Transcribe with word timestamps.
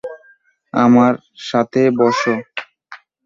আমার 0.73 1.13
সাথে 1.49 1.81
বসো। 1.99 2.33